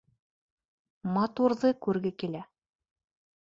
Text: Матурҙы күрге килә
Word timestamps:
Матурҙы 1.17 1.71
күрге 1.89 2.13
килә 2.25 2.43